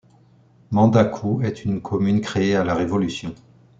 [0.71, 3.35] Mandacou est une commune créée à la Révolution.